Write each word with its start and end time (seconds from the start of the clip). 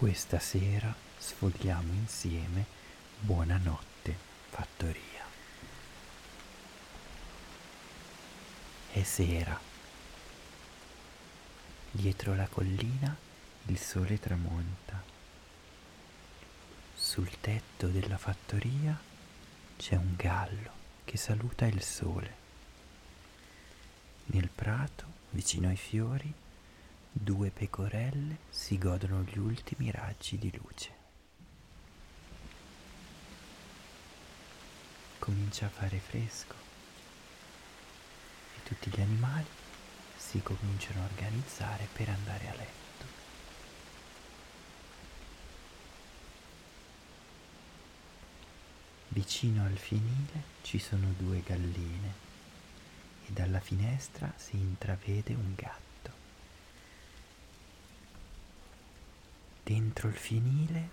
Questa 0.00 0.38
sera 0.38 0.94
sfogliamo 1.18 1.92
insieme 1.92 2.64
Buonanotte 3.18 4.16
Fattoria. 4.48 5.26
È 8.92 9.02
sera. 9.02 9.60
Dietro 11.90 12.34
la 12.34 12.46
collina 12.46 13.14
il 13.66 13.78
sole 13.78 14.18
tramonta. 14.18 15.02
Sul 16.94 17.38
tetto 17.38 17.88
della 17.88 18.16
fattoria 18.16 18.98
c'è 19.76 19.96
un 19.96 20.14
gallo 20.16 20.70
che 21.04 21.18
saluta 21.18 21.66
il 21.66 21.82
sole. 21.82 22.34
Nel 24.28 24.48
prato, 24.48 25.04
vicino 25.28 25.68
ai 25.68 25.76
fiori, 25.76 26.32
due 27.12 27.50
pecorelle 27.50 28.38
si 28.48 28.78
godono 28.78 29.22
gli 29.22 29.38
ultimi 29.38 29.90
raggi 29.90 30.38
di 30.38 30.50
luce. 30.56 30.98
Comincia 35.18 35.66
a 35.66 35.70
fare 35.70 35.98
fresco 35.98 36.54
e 38.56 38.62
tutti 38.62 38.90
gli 38.90 39.00
animali 39.00 39.46
si 40.16 40.40
cominciano 40.42 41.02
a 41.02 41.04
organizzare 41.04 41.88
per 41.92 42.08
andare 42.08 42.48
a 42.48 42.54
letto. 42.54 42.78
Vicino 49.08 49.64
al 49.64 49.76
fienile 49.76 50.42
ci 50.62 50.78
sono 50.78 51.12
due 51.18 51.42
galline 51.42 52.14
e 53.26 53.32
dalla 53.32 53.60
finestra 53.60 54.32
si 54.36 54.56
intravede 54.56 55.34
un 55.34 55.54
gatto. 55.56 55.89
Dentro 59.70 60.08
il 60.08 60.16
fienile 60.16 60.88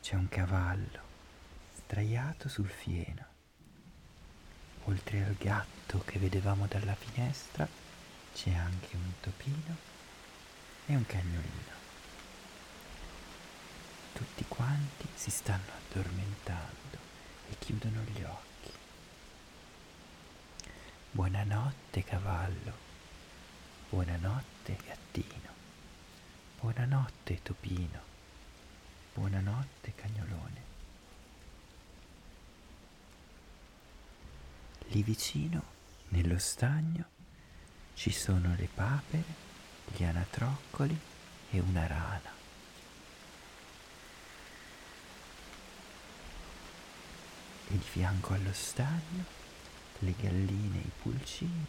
c'è 0.00 0.14
un 0.14 0.26
cavallo 0.26 1.00
sdraiato 1.76 2.48
sul 2.48 2.66
fieno. 2.66 3.26
Oltre 4.84 5.22
al 5.22 5.34
gatto 5.34 6.02
che 6.06 6.18
vedevamo 6.18 6.66
dalla 6.66 6.94
finestra 6.94 7.68
c'è 8.32 8.54
anche 8.54 8.96
un 8.96 9.12
topino 9.20 9.76
e 10.86 10.96
un 10.96 11.04
cagnolino. 11.04 11.74
Tutti 14.14 14.46
quanti 14.48 15.08
si 15.14 15.30
stanno 15.30 15.70
addormentando 15.90 16.98
e 17.50 17.56
chiudono 17.58 18.00
gli 18.00 18.22
occhi. 18.22 18.72
Buonanotte 21.10 22.02
cavallo, 22.02 22.72
buonanotte 23.90 24.78
gattino, 24.86 25.50
buonanotte 26.60 27.42
topino. 27.42 28.11
Buonanotte, 29.14 29.92
cagnolone. 29.94 30.62
Lì 34.88 35.02
vicino, 35.02 35.62
nello 36.08 36.38
stagno, 36.38 37.04
ci 37.94 38.10
sono 38.10 38.54
le 38.56 38.68
papere, 38.72 39.24
gli 39.94 40.02
anatroccoli 40.02 40.98
e 41.50 41.60
una 41.60 41.86
rana. 41.86 42.30
E 47.68 47.72
di 47.76 47.78
fianco 47.78 48.32
allo 48.32 48.52
stagno 48.54 49.24
le 49.98 50.14
galline 50.18 50.78
e 50.78 50.86
i 50.86 50.90
pulcini 51.02 51.66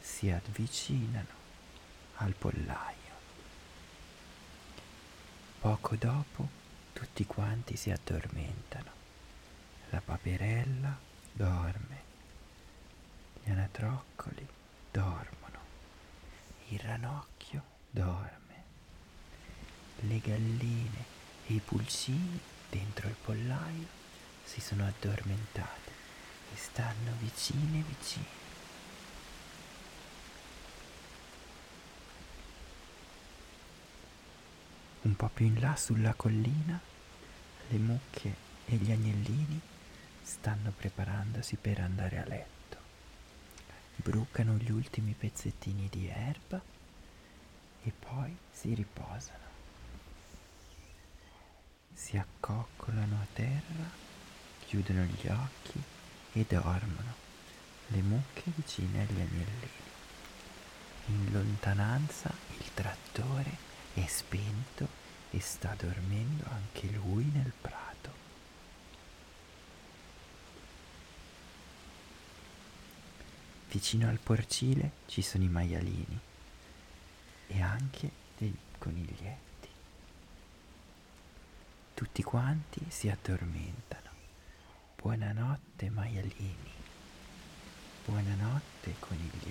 si 0.00 0.30
avvicinano 0.30 1.44
al 2.16 2.34
pollaio. 2.34 3.05
Poco 5.66 5.96
dopo 5.96 6.48
tutti 6.92 7.26
quanti 7.26 7.74
si 7.76 7.90
addormentano. 7.90 8.88
La 9.90 10.00
paperella 10.00 10.96
dorme, 11.32 12.02
gli 13.42 13.50
anatroccoli 13.50 14.46
dormono, 14.92 15.58
il 16.68 16.78
ranocchio 16.78 17.62
dorme, 17.90 18.62
le 20.02 20.20
galline 20.20 21.04
e 21.48 21.54
i 21.54 21.58
pulcini 21.64 22.38
dentro 22.70 23.08
il 23.08 23.16
pollaio 23.20 23.88
si 24.44 24.60
sono 24.60 24.86
addormentate 24.86 25.90
e 26.54 26.56
stanno 26.56 27.10
vicine 27.18 27.82
vicine. 27.82 28.45
Un 35.06 35.14
po' 35.14 35.30
più 35.32 35.46
in 35.46 35.60
là 35.60 35.76
sulla 35.76 36.14
collina 36.14 36.80
le 37.68 37.78
mucche 37.78 38.34
e 38.64 38.74
gli 38.74 38.90
agnellini 38.90 39.60
stanno 40.20 40.72
preparandosi 40.76 41.54
per 41.54 41.78
andare 41.78 42.18
a 42.18 42.24
letto. 42.24 42.76
Brucano 43.94 44.54
gli 44.54 44.72
ultimi 44.72 45.14
pezzettini 45.16 45.88
di 45.88 46.08
erba 46.08 46.60
e 47.84 47.92
poi 47.96 48.36
si 48.50 48.74
riposano. 48.74 49.44
Si 51.94 52.16
accoccolano 52.16 53.20
a 53.20 53.26
terra, 53.32 53.88
chiudono 54.66 55.04
gli 55.04 55.28
occhi 55.28 55.80
e 56.32 56.44
dormono, 56.48 57.14
le 57.86 58.02
mucche 58.02 58.50
vicine 58.56 59.02
agli 59.02 59.20
agnellini. 59.20 59.70
In 61.06 61.30
lontananza 61.30 62.34
il 62.58 62.74
trattore 62.74 63.75
è 64.02 64.06
spento 64.06 64.86
e 65.30 65.40
sta 65.40 65.74
dormendo 65.74 66.44
anche 66.50 66.86
lui 66.88 67.24
nel 67.32 67.50
prato. 67.58 67.84
Vicino 73.70 74.08
al 74.08 74.18
porcile 74.18 74.90
ci 75.06 75.22
sono 75.22 75.44
i 75.44 75.48
maialini 75.48 76.18
e 77.46 77.60
anche 77.62 78.10
dei 78.36 78.54
coniglietti. 78.78 79.68
Tutti 81.94 82.22
quanti 82.22 82.84
si 82.88 83.08
addormentano. 83.08 84.10
Buonanotte 84.96 85.88
maialini. 85.88 86.72
Buonanotte 88.04 88.94
coniglietti. 88.98 89.45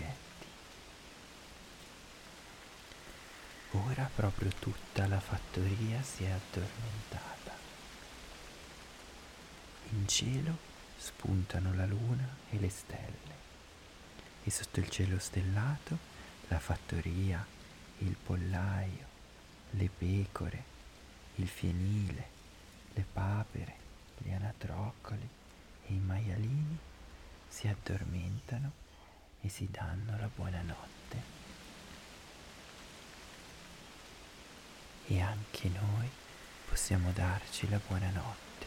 Ora 3.98 4.12
proprio 4.14 4.52
tutta 4.60 5.08
la 5.08 5.22
fattoria 5.22 6.02
si 6.02 6.26
è 6.26 6.30
addormentata. 6.30 7.54
In 9.92 10.06
cielo 10.06 10.58
spuntano 10.98 11.74
la 11.74 11.86
luna 11.86 12.28
e 12.50 12.60
le 12.60 12.68
stelle 12.68 13.34
e 14.44 14.52
sotto 14.52 14.82
il 14.82 14.90
cielo 14.90 15.18
stellato 15.18 15.98
la 16.50 16.60
fattoria, 16.60 17.46
il 18.00 18.18
pollaio, 18.22 19.06
le 19.70 19.90
pecore, 19.98 20.64
il 21.36 21.48
fienile, 21.48 22.28
le 22.96 23.06
papere, 23.14 23.76
gli 24.18 24.32
anatroccoli 24.32 25.30
e 25.86 25.94
i 25.94 26.00
maialini 26.00 26.78
si 27.48 27.70
addormentano 27.70 28.72
e 29.40 29.48
si 29.48 29.70
danno 29.72 30.18
la 30.18 30.30
buonanotte. 30.36 31.45
E 35.16 35.22
anche 35.22 35.70
noi 35.70 36.10
possiamo 36.68 37.12
darci 37.14 37.70
la 37.70 37.80
buonanotte. 37.88 38.66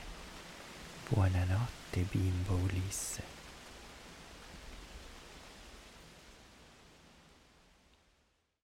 Buonanotte 1.08 2.00
bimbo 2.10 2.54
Ulisse. 2.54 3.37